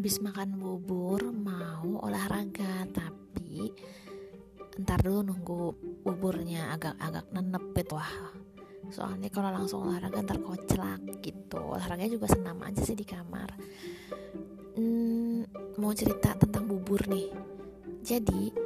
habis 0.00 0.16
makan 0.24 0.56
bubur 0.56 1.28
mau 1.28 2.00
olahraga. 2.08 2.88
Tapi 2.88 3.68
ntar 4.80 5.04
dulu 5.04 5.20
nunggu 5.28 5.60
buburnya 6.00 6.72
agak-agak 6.72 7.28
nenep 7.36 7.76
wah. 7.92 8.32
Soalnya 8.88 9.28
kalau 9.28 9.52
langsung 9.52 9.84
olahraga 9.84 10.24
ntar 10.24 10.40
koclak 10.40 11.20
gitu. 11.20 11.60
Olahraganya 11.60 12.16
juga 12.16 12.32
senam 12.32 12.64
aja 12.64 12.80
sih 12.80 12.96
di 12.96 13.04
kamar. 13.04 13.52
Hmm, 14.80 15.44
mau 15.76 15.92
cerita 15.92 16.32
tentang 16.32 16.64
bubur 16.64 17.04
nih. 17.04 17.28
Jadi 18.00 18.56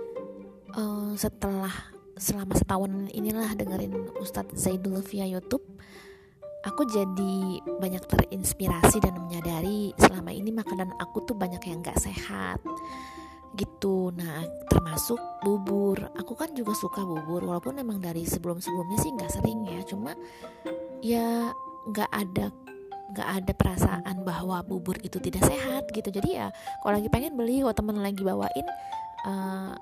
uh, 0.79 1.19
setelah 1.19 1.75
selama 2.15 2.55
setahun 2.55 3.11
inilah 3.11 3.59
dengerin 3.59 4.15
Ustadz 4.23 4.55
Zaidul 4.55 5.03
via 5.03 5.27
YouTube 5.27 5.67
aku 6.65 6.89
jadi 6.89 7.61
banyak 7.79 8.05
terinspirasi 8.09 9.05
dan 9.05 9.21
menyadari 9.21 9.93
selama 10.01 10.33
ini 10.33 10.51
makanan 10.51 10.97
aku 10.97 11.25
tuh 11.29 11.37
banyak 11.37 11.61
yang 11.69 11.85
gak 11.85 12.01
sehat 12.01 12.61
gitu. 13.55 14.11
Nah 14.11 14.43
termasuk 14.67 15.19
bubur. 15.47 16.11
Aku 16.19 16.35
kan 16.35 16.51
juga 16.53 16.75
suka 16.75 17.07
bubur 17.07 17.47
walaupun 17.47 17.79
emang 17.79 18.03
dari 18.03 18.27
sebelum 18.27 18.59
sebelumnya 18.59 18.99
sih 18.99 19.15
nggak 19.15 19.31
sering 19.31 19.63
ya. 19.71 19.81
Cuma 19.87 20.13
ya 21.01 21.55
nggak 21.87 22.11
ada 22.11 22.51
nggak 23.15 23.29
ada 23.31 23.53
perasaan 23.55 24.17
bahwa 24.27 24.59
bubur 24.67 24.99
itu 25.07 25.23
tidak 25.23 25.47
sehat 25.47 25.87
gitu. 25.95 26.11
Jadi 26.11 26.35
ya 26.35 26.51
kalau 26.83 26.99
lagi 26.99 27.07
pengen 27.07 27.39
beli 27.39 27.63
kalau 27.63 27.77
temen 27.77 28.03
lagi 28.03 28.27
bawain 28.27 28.67
uh, 29.23 29.73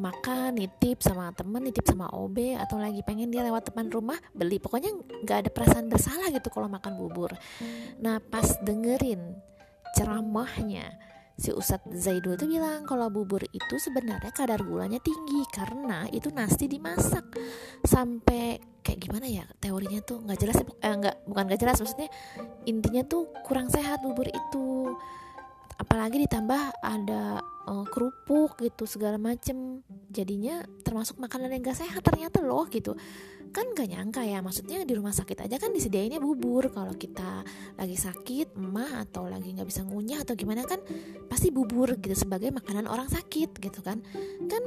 makan 0.00 0.56
nitip 0.56 1.00
sama 1.04 1.32
temen 1.36 1.60
nitip 1.64 1.84
sama 1.84 2.08
OB 2.12 2.56
atau 2.56 2.80
lagi 2.80 3.00
pengen 3.04 3.28
dia 3.28 3.44
lewat 3.44 3.72
depan 3.72 3.88
rumah 3.92 4.16
beli. 4.32 4.56
Pokoknya 4.60 4.92
nggak 4.94 5.38
ada 5.46 5.50
perasaan 5.52 5.86
bersalah 5.92 6.28
gitu 6.32 6.48
kalau 6.48 6.68
makan 6.68 6.96
bubur. 6.96 7.32
Nah 8.00 8.20
pas 8.20 8.56
dengerin 8.64 9.36
ceramahnya 9.92 10.96
si 11.36 11.50
Ustadz 11.50 11.90
Zaidul 11.96 12.36
itu 12.36 12.46
bilang 12.46 12.84
kalau 12.84 13.08
bubur 13.08 13.42
itu 13.50 13.74
sebenarnya 13.80 14.30
kadar 14.30 14.60
gulanya 14.62 15.00
tinggi 15.00 15.42
karena 15.50 16.06
itu 16.12 16.28
nasi 16.30 16.68
dimasak. 16.68 17.24
Sampai 17.82 18.60
kayak 18.84 19.00
gimana 19.00 19.26
ya 19.26 19.44
teorinya 19.58 20.00
tuh? 20.04 20.22
Nggak 20.22 20.38
jelas 20.38 20.56
eh, 20.60 20.94
nggak 20.94 21.16
bukan 21.26 21.44
nggak 21.48 21.60
jelas 21.60 21.78
maksudnya 21.80 22.08
intinya 22.68 23.02
tuh 23.04 23.28
kurang 23.44 23.72
sehat 23.72 24.04
bubur 24.04 24.28
itu 24.28 24.94
apalagi 25.92 26.24
ditambah 26.24 26.80
ada 26.80 27.44
uh, 27.68 27.84
kerupuk 27.84 28.56
gitu 28.64 28.88
segala 28.88 29.20
macem. 29.20 29.84
Jadinya 30.08 30.64
termasuk 30.80 31.20
makanan 31.20 31.52
yang 31.52 31.60
gak 31.60 31.84
sehat 31.84 32.00
ternyata 32.00 32.40
loh 32.40 32.64
gitu. 32.72 32.96
Kan 33.52 33.76
gak 33.76 33.92
nyangka 33.92 34.24
ya 34.24 34.40
maksudnya 34.40 34.88
di 34.88 34.96
rumah 34.96 35.12
sakit 35.12 35.44
aja 35.44 35.60
kan 35.60 35.68
disediainnya 35.68 36.16
bubur. 36.16 36.72
Kalau 36.72 36.96
kita 36.96 37.44
lagi 37.76 38.00
sakit 38.00 38.56
emah 38.56 39.04
atau 39.04 39.28
lagi 39.28 39.52
nggak 39.52 39.68
bisa 39.68 39.84
ngunyah 39.84 40.24
atau 40.24 40.32
gimana 40.32 40.64
kan 40.64 40.80
pasti 41.28 41.52
bubur 41.52 42.00
gitu 42.00 42.16
sebagai 42.16 42.48
makanan 42.48 42.88
orang 42.88 43.12
sakit 43.12 43.60
gitu 43.60 43.84
kan. 43.84 44.00
Kan 44.48 44.62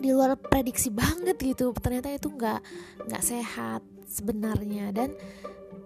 di 0.00 0.08
luar 0.08 0.40
prediksi 0.40 0.88
banget 0.88 1.36
gitu 1.36 1.76
ternyata 1.76 2.08
itu 2.08 2.32
nggak 2.32 2.64
nggak 3.12 3.20
sehat 3.20 3.84
sebenarnya. 4.08 4.88
Dan 4.88 5.12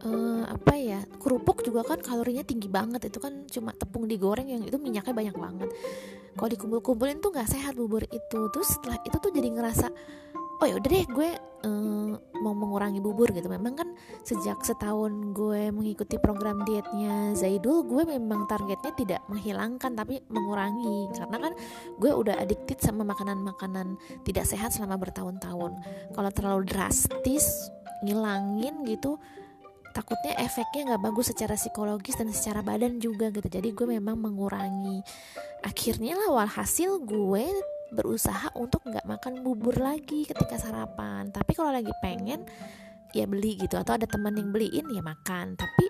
uh, 0.05 0.45
apa 0.47 0.75
ya 0.79 1.01
kerupuk 1.19 1.67
juga 1.67 1.83
kan 1.83 1.99
kalorinya 1.99 2.45
tinggi 2.47 2.71
banget. 2.71 3.11
Itu 3.11 3.19
kan 3.19 3.47
cuma 3.51 3.75
tepung 3.75 4.07
digoreng 4.07 4.47
yang 4.47 4.63
itu 4.67 4.79
minyaknya 4.79 5.15
banyak 5.15 5.37
banget. 5.37 5.69
Kalau 6.39 6.49
dikumpul-kumpulin 6.49 7.19
tuh 7.19 7.35
nggak 7.35 7.49
sehat 7.51 7.75
bubur 7.75 8.05
itu. 8.07 8.41
Terus 8.55 8.69
setelah 8.79 8.99
itu 9.03 9.17
tuh 9.19 9.31
jadi 9.35 9.49
ngerasa 9.51 9.87
oh 10.59 10.67
ya 10.67 10.75
udah 10.75 10.91
deh 10.91 11.07
gue 11.07 11.31
uh, 11.71 12.13
mau 12.43 12.55
mengurangi 12.55 12.99
bubur 12.99 13.31
gitu. 13.31 13.47
Memang 13.47 13.79
kan 13.79 13.89
sejak 14.27 14.63
setahun 14.63 15.35
gue 15.35 15.71
mengikuti 15.71 16.19
program 16.19 16.63
dietnya 16.67 17.35
Zaidul 17.39 17.87
gue 17.87 18.03
memang 18.03 18.51
targetnya 18.51 18.93
tidak 18.95 19.21
menghilangkan 19.31 19.95
tapi 19.95 20.23
mengurangi. 20.31 21.11
Karena 21.15 21.37
kan 21.51 21.53
gue 21.99 22.11
udah 22.11 22.39
addicted 22.39 22.79
sama 22.83 23.07
makanan-makanan 23.07 23.99
tidak 24.27 24.47
sehat 24.47 24.75
selama 24.75 24.99
bertahun-tahun. 24.99 25.73
Kalau 26.15 26.31
terlalu 26.35 26.67
drastis 26.67 27.71
ngilangin 28.03 28.87
gitu 28.87 29.19
takutnya 29.99 30.39
efeknya 30.39 30.95
nggak 30.95 31.11
bagus 31.11 31.35
secara 31.35 31.59
psikologis 31.59 32.15
dan 32.15 32.31
secara 32.31 32.63
badan 32.63 33.03
juga 33.03 33.35
gitu. 33.35 33.51
Jadi 33.51 33.75
gue 33.75 33.99
memang 33.99 34.15
mengurangi. 34.15 35.03
Akhirnya 35.67 36.15
lah 36.15 36.39
walhasil 36.39 37.03
gue 37.03 37.51
berusaha 37.91 38.55
untuk 38.55 38.87
nggak 38.87 39.03
makan 39.03 39.43
bubur 39.43 39.75
lagi 39.83 40.23
ketika 40.23 40.55
sarapan. 40.55 41.35
Tapi 41.35 41.51
kalau 41.51 41.75
lagi 41.75 41.91
pengen 41.99 42.47
ya 43.11 43.27
beli 43.27 43.59
gitu. 43.59 43.75
Atau 43.75 43.99
ada 43.99 44.07
teman 44.07 44.39
yang 44.39 44.55
beliin 44.55 44.87
ya 44.87 45.03
makan. 45.03 45.59
Tapi 45.59 45.85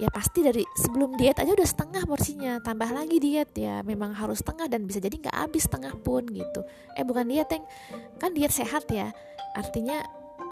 ya 0.00 0.08
pasti 0.08 0.40
dari 0.40 0.64
sebelum 0.72 1.20
diet 1.20 1.36
aja 1.36 1.52
udah 1.52 1.68
setengah 1.68 2.08
porsinya. 2.08 2.56
Tambah 2.64 2.88
lagi 2.88 3.20
diet 3.20 3.52
ya 3.52 3.84
memang 3.84 4.16
harus 4.16 4.40
setengah 4.40 4.64
dan 4.72 4.88
bisa 4.88 4.96
jadi 4.96 5.12
nggak 5.12 5.36
habis 5.36 5.68
setengah 5.68 5.92
pun 6.00 6.24
gitu. 6.24 6.64
Eh 6.96 7.04
bukan 7.04 7.28
diet 7.28 7.52
yang 7.52 7.68
kan 8.16 8.32
diet 8.32 8.48
sehat 8.56 8.88
ya. 8.88 9.12
Artinya 9.52 10.00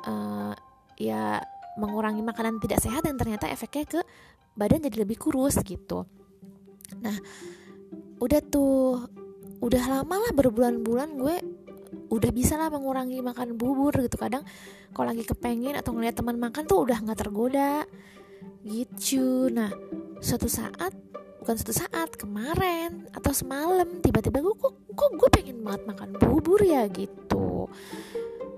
uh, 0.05 0.53
ya 1.01 1.41
mengurangi 1.79 2.23
makanan 2.25 2.59
tidak 2.59 2.83
sehat 2.83 3.07
dan 3.07 3.15
ternyata 3.15 3.47
efeknya 3.47 3.85
ke 3.87 4.01
badan 4.59 4.83
jadi 4.83 5.07
lebih 5.07 5.21
kurus 5.21 5.61
gitu. 5.63 6.07
Nah 6.99 7.15
udah 8.21 8.41
tuh 8.43 9.07
udah 9.61 9.85
lama 10.01 10.17
lah 10.17 10.33
berbulan-bulan 10.35 11.09
gue 11.21 11.37
udah 12.11 12.31
bisa 12.35 12.59
lah 12.59 12.73
mengurangi 12.73 13.23
makan 13.23 13.55
bubur 13.55 13.95
gitu. 14.03 14.19
Kadang 14.19 14.43
kalau 14.91 15.15
lagi 15.15 15.23
kepengen 15.23 15.79
atau 15.79 15.95
ngeliat 15.95 16.19
teman 16.19 16.37
makan 16.37 16.67
tuh 16.67 16.83
udah 16.89 16.99
nggak 16.99 17.19
tergoda 17.19 17.87
gitu. 18.67 19.49
Nah 19.55 19.71
suatu 20.19 20.51
saat 20.51 20.93
bukan 21.41 21.55
suatu 21.57 21.73
saat 21.73 22.21
kemarin 22.21 23.09
atau 23.17 23.33
semalam 23.33 23.89
tiba-tiba 24.05 24.45
gue 24.45 24.55
kok, 24.59 24.75
kok 24.93 25.11
gue 25.17 25.29
pengen 25.33 25.65
banget 25.65 25.83
makan 25.89 26.11
bubur 26.19 26.61
ya 26.61 26.85
gitu. 26.91 27.71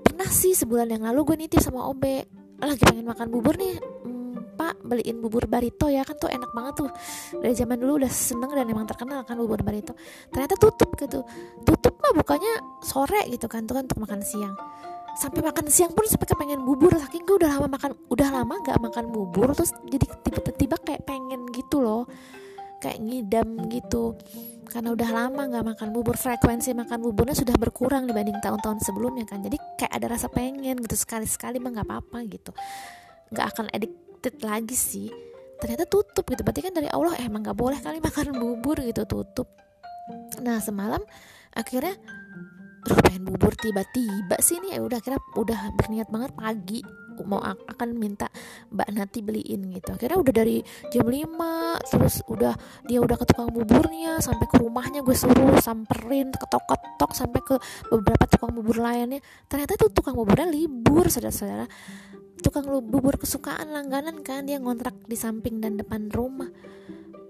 Pernah 0.02 0.30
sih 0.32 0.56
sebulan 0.56 0.90
yang 0.90 1.04
lalu 1.06 1.20
gue 1.28 1.36
nitip 1.46 1.62
sama 1.62 1.86
Obe 1.86 2.41
lagi 2.68 2.82
pengen 2.86 3.06
makan 3.08 3.26
bubur 3.32 3.54
nih. 3.58 3.74
Hmm, 3.80 4.54
pak 4.54 4.78
beliin 4.86 5.18
bubur 5.18 5.44
barito 5.50 5.90
ya. 5.90 6.06
Kan 6.06 6.16
tuh 6.18 6.30
enak 6.30 6.50
banget 6.54 6.86
tuh. 6.86 6.90
Dari 7.42 7.54
zaman 7.56 7.76
dulu 7.80 8.02
udah 8.02 8.12
seneng 8.12 8.50
dan 8.54 8.66
emang 8.70 8.86
terkenal 8.86 9.26
kan 9.26 9.34
bubur 9.38 9.62
barito. 9.62 9.98
Ternyata 10.30 10.54
tutup 10.58 10.94
gitu. 10.98 11.26
Tutup 11.66 11.94
mah 11.98 12.12
bukannya 12.14 12.82
sore 12.84 13.26
gitu 13.30 13.50
kan. 13.50 13.66
Tuh 13.66 13.78
kan 13.78 13.84
untuk 13.86 14.00
makan 14.02 14.20
siang. 14.22 14.54
Sampai 15.12 15.44
makan 15.44 15.68
siang 15.68 15.92
pun 15.92 16.06
sampai 16.06 16.28
kepengen 16.30 16.62
bubur. 16.62 16.94
Saking 16.96 17.26
gue 17.26 17.36
udah 17.42 17.50
lama 17.58 17.68
makan 17.68 17.92
udah 18.08 18.28
lama 18.30 18.54
nggak 18.62 18.78
makan 18.80 19.04
bubur 19.10 19.52
terus 19.52 19.74
jadi 19.88 20.06
tiba-tiba 20.22 20.76
kayak 20.80 21.02
pengen 21.04 21.50
gitu 21.50 21.82
loh. 21.82 22.06
Kayak 22.82 22.98
ngidam 22.98 23.70
gitu 23.70 24.18
karena 24.72 24.96
udah 24.96 25.10
lama 25.12 25.42
nggak 25.52 25.64
makan 25.76 25.88
bubur 25.92 26.16
frekuensi 26.16 26.72
makan 26.72 27.04
buburnya 27.04 27.36
sudah 27.36 27.52
berkurang 27.60 28.08
dibanding 28.08 28.40
tahun-tahun 28.40 28.80
sebelumnya 28.80 29.28
kan. 29.28 29.44
Jadi 29.44 29.60
kayak 29.76 29.92
ada 29.92 30.06
rasa 30.16 30.32
pengen 30.32 30.80
gitu 30.80 30.96
sekali-sekali 30.96 31.60
mah 31.60 31.76
nggak 31.76 31.86
apa-apa 31.92 32.18
gitu. 32.24 32.56
Nggak 33.28 33.46
akan 33.52 33.66
addicted 33.68 34.40
lagi 34.40 34.72
sih. 34.72 35.12
Ternyata 35.60 35.84
tutup 35.84 36.24
gitu. 36.24 36.40
Berarti 36.40 36.64
kan 36.64 36.72
dari 36.72 36.88
Allah 36.88 37.12
eh, 37.20 37.28
emang 37.28 37.44
nggak 37.44 37.58
boleh 37.60 37.78
kali 37.84 38.00
makan 38.00 38.32
bubur 38.32 38.80
gitu 38.80 39.04
tutup. 39.04 39.52
Nah 40.40 40.56
semalam 40.64 41.04
akhirnya 41.52 41.92
terus 42.82 42.98
pengen 43.04 43.28
bubur 43.28 43.52
tiba-tiba 43.60 44.40
sih 44.40 44.56
nih. 44.64 44.80
Ya 44.80 44.88
udah 44.88 45.04
kira 45.04 45.20
udah 45.36 45.76
berniat 45.76 46.08
banget 46.08 46.32
pagi 46.32 46.80
mau 47.24 47.40
akan 47.42 47.88
minta 47.96 48.28
Mbak 48.70 48.88
Nati 48.94 49.18
beliin 49.24 49.72
gitu. 49.74 49.94
Akhirnya 49.94 50.18
udah 50.18 50.34
dari 50.34 50.58
jam 50.90 51.06
5 51.06 51.90
terus 51.92 52.14
udah 52.28 52.54
dia 52.86 52.98
udah 53.02 53.16
ke 53.18 53.26
tukang 53.28 53.50
buburnya 53.50 54.18
sampai 54.22 54.46
ke 54.46 54.56
rumahnya 54.60 55.00
gue 55.02 55.16
suruh 55.16 55.58
samperin 55.58 56.30
ketok-ketok 56.32 57.10
sampai 57.12 57.40
ke 57.42 57.56
beberapa 57.90 58.24
tukang 58.30 58.52
bubur 58.54 58.80
lainnya. 58.80 59.20
Ternyata 59.48 59.76
tuh 59.76 59.90
tukang 59.90 60.14
buburnya 60.14 60.48
libur 60.48 61.08
saudara-saudara. 61.08 61.66
Tukang 62.42 62.66
bubur 62.66 63.16
kesukaan 63.20 63.70
langganan 63.70 64.20
kan 64.26 64.46
dia 64.46 64.58
ngontrak 64.58 64.94
di 65.06 65.14
samping 65.14 65.62
dan 65.62 65.78
depan 65.78 66.10
rumah. 66.10 66.50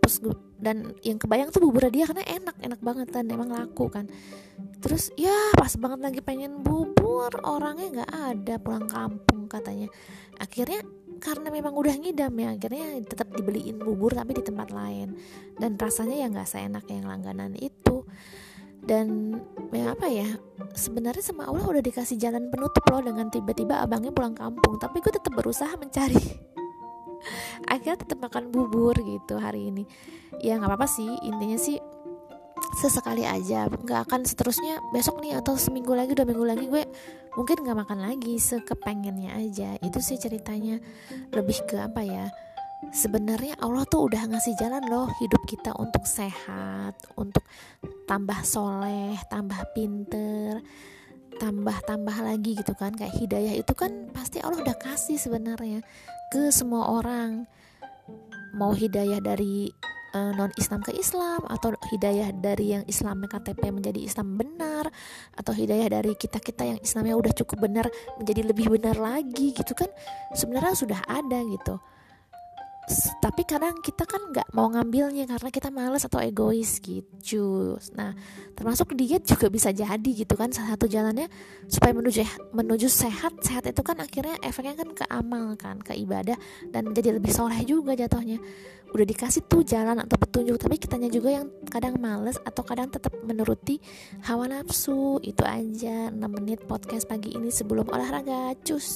Terus 0.03 0.19
gue, 0.19 0.35
dan 0.59 0.99
yang 1.07 1.15
kebayang 1.15 1.55
tuh 1.55 1.63
bubur 1.63 1.87
dia 1.87 2.11
karena 2.11 2.27
enak 2.27 2.59
enak 2.59 2.81
banget 2.83 3.09
dan 3.15 3.31
emang 3.31 3.55
laku 3.55 3.87
kan. 3.87 4.11
Terus 4.83 5.15
ya 5.15 5.55
pas 5.55 5.71
banget 5.79 6.01
lagi 6.03 6.21
pengen 6.27 6.59
bubur 6.61 6.92
orangnya 7.45 7.87
nggak 8.01 8.13
ada 8.13 8.55
pulang 8.61 8.87
kampung 8.89 9.47
katanya. 9.51 9.89
Akhirnya 10.41 10.83
karena 11.23 11.55
memang 11.55 11.79
udah 11.79 11.95
ngidam 11.95 12.35
ya 12.35 12.59
akhirnya 12.59 12.99
tetap 13.07 13.31
dibeliin 13.31 13.79
bubur 13.79 14.11
tapi 14.17 14.35
di 14.35 14.43
tempat 14.43 14.73
lain. 14.73 15.15
Dan 15.55 15.79
rasanya 15.79 16.17
ya 16.19 16.27
nggak 16.33 16.49
seenak 16.49 16.85
yang 16.89 17.07
langganan 17.07 17.55
itu. 17.59 18.03
Dan 18.83 19.39
ya 19.71 19.95
apa 19.95 20.11
ya 20.11 20.27
sebenarnya 20.75 21.23
sama 21.23 21.47
Allah 21.47 21.63
udah 21.63 21.83
dikasih 21.85 22.19
jalan 22.19 22.51
penutup 22.51 22.83
loh 22.91 22.99
dengan 22.99 23.31
tiba-tiba 23.31 23.79
abangnya 23.79 24.11
pulang 24.11 24.35
kampung. 24.35 24.81
Tapi 24.83 24.99
gue 24.99 25.13
tetap 25.15 25.31
berusaha 25.31 25.71
mencari. 25.79 26.19
Akhirnya 27.73 28.03
tetap 28.03 28.19
makan 28.19 28.51
bubur 28.51 28.99
gitu 28.99 29.39
hari 29.39 29.71
ini. 29.71 29.87
Ya 30.43 30.59
nggak 30.59 30.75
apa-apa 30.75 30.91
sih 30.91 31.07
intinya 31.23 31.55
sih 31.61 31.79
sesekali 32.83 33.23
aja. 33.23 33.71
Nggak 33.71 34.11
akan 34.11 34.27
seterusnya 34.27 34.83
besok 34.91 35.23
nih 35.23 35.39
atau 35.39 35.55
seminggu 35.55 35.95
lagi 35.95 36.19
dua 36.19 36.27
minggu 36.27 36.43
lagi 36.43 36.67
gue 36.67 36.83
mungkin 37.39 37.63
nggak 37.63 37.79
makan 37.87 37.99
lagi 38.03 38.35
sekepengennya 38.43 39.39
aja. 39.39 39.79
Itu 39.79 40.03
sih 40.03 40.19
ceritanya. 40.19 40.83
Lebih 41.31 41.59
ke 41.71 41.79
apa 41.79 42.03
ya? 42.03 42.27
Sebenarnya 42.91 43.55
Allah 43.63 43.87
tuh 43.87 44.11
udah 44.11 44.27
ngasih 44.27 44.59
jalan 44.59 44.83
loh 44.91 45.07
hidup 45.23 45.47
kita 45.47 45.71
untuk 45.79 46.03
sehat, 46.03 46.99
untuk 47.15 47.47
tambah 48.11 48.43
soleh, 48.43 49.15
tambah 49.31 49.63
pinter, 49.71 50.59
tambah-tambah 51.39 52.17
lagi 52.27 52.59
gitu 52.59 52.75
kan 52.75 52.91
kayak 52.91 53.15
hidayah. 53.15 53.55
Itu 53.55 53.79
kan 53.79 54.11
pasti 54.11 54.43
Allah 54.43 54.67
udah 54.67 54.77
kasih 54.83 55.15
sebenarnya 55.15 55.87
ke 56.35 56.51
semua 56.51 56.91
orang. 56.91 57.47
Mau 58.59 58.75
hidayah 58.75 59.23
dari 59.23 59.71
uh, 60.15 60.33
non 60.37 60.53
Islam 60.57 60.81
ke 60.85 60.93
Islam 60.97 61.45
atau 61.49 61.77
hidayah 61.93 62.33
dari 62.33 62.77
yang 62.77 62.85
Islam 62.89 63.25
KTP 63.27 63.73
menjadi 63.73 64.01
Islam 64.01 64.39
benar 64.39 64.89
atau 65.37 65.53
hidayah 65.53 65.89
dari 65.89 66.17
kita 66.17 66.39
kita 66.41 66.63
yang 66.65 66.79
Islamnya 66.81 67.17
udah 67.19 67.33
cukup 67.37 67.69
benar 67.69 67.87
menjadi 68.21 68.41
lebih 68.49 68.73
benar 68.73 68.97
lagi 68.97 69.53
gitu 69.53 69.73
kan? 69.77 69.89
Sebenarnya 70.33 70.75
sudah 70.77 71.01
ada 71.09 71.41
gitu 71.45 71.77
tapi 73.23 73.47
kadang 73.47 73.79
kita 73.79 74.03
kan 74.03 74.35
nggak 74.35 74.51
mau 74.59 74.67
ngambilnya 74.67 75.31
karena 75.31 75.51
kita 75.55 75.71
males 75.71 76.03
atau 76.03 76.19
egois 76.19 76.83
gitu. 76.83 77.79
Nah 77.95 78.11
termasuk 78.59 78.99
diet 78.99 79.23
juga 79.23 79.47
bisa 79.47 79.71
jadi 79.71 80.11
gitu 80.11 80.35
kan. 80.35 80.51
Salah 80.51 80.75
satu 80.75 80.91
jalannya 80.91 81.31
supaya 81.71 81.95
menuju 81.95 82.51
menuju 82.51 82.91
sehat. 82.91 83.39
Sehat 83.47 83.71
itu 83.71 83.83
kan 83.87 84.03
akhirnya 84.03 84.35
efeknya 84.43 84.75
kan 84.75 84.91
ke 84.99 85.05
amal 85.07 85.55
kan 85.55 85.79
ke 85.79 85.95
ibadah. 85.95 86.35
Dan 86.75 86.91
menjadi 86.91 87.15
lebih 87.15 87.31
soleh 87.31 87.63
juga 87.63 87.95
jatuhnya. 87.95 88.43
Udah 88.91 89.07
dikasih 89.07 89.47
tuh 89.47 89.63
jalan 89.63 90.03
atau 90.03 90.19
petunjuk 90.19 90.59
tapi 90.59 90.77
kitanya 90.77 91.09
juga 91.09 91.39
yang 91.39 91.49
kadang 91.71 91.97
males 92.03 92.37
atau 92.43 92.67
kadang 92.67 92.91
tetap 92.91 93.15
menuruti 93.23 93.79
hawa 94.27 94.51
nafsu. 94.51 95.23
Itu 95.23 95.47
aja 95.47 96.11
6 96.11 96.19
menit 96.19 96.67
podcast 96.67 97.07
pagi 97.07 97.31
ini 97.31 97.55
sebelum 97.55 97.87
olahraga. 97.87 98.59
Cus 98.67 98.91